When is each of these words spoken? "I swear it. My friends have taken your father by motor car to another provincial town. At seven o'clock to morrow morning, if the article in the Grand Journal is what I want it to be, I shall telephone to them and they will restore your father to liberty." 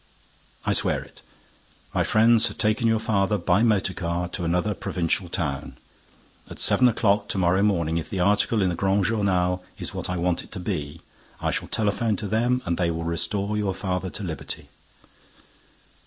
"I 0.65 0.71
swear 0.73 1.03
it. 1.03 1.21
My 1.93 2.03
friends 2.03 2.47
have 2.47 2.57
taken 2.57 2.87
your 2.87 2.97
father 2.97 3.37
by 3.37 3.61
motor 3.61 3.93
car 3.93 4.27
to 4.29 4.43
another 4.43 4.73
provincial 4.73 5.29
town. 5.29 5.77
At 6.49 6.57
seven 6.57 6.87
o'clock 6.87 7.27
to 7.29 7.37
morrow 7.37 7.61
morning, 7.61 7.99
if 7.99 8.09
the 8.09 8.19
article 8.19 8.63
in 8.63 8.69
the 8.69 8.75
Grand 8.75 9.05
Journal 9.05 9.63
is 9.77 9.93
what 9.93 10.09
I 10.09 10.17
want 10.17 10.41
it 10.43 10.51
to 10.53 10.59
be, 10.59 11.01
I 11.39 11.51
shall 11.51 11.67
telephone 11.67 12.15
to 12.15 12.27
them 12.27 12.63
and 12.65 12.79
they 12.79 12.89
will 12.89 13.03
restore 13.03 13.55
your 13.57 13.75
father 13.75 14.09
to 14.09 14.23
liberty." 14.23 14.69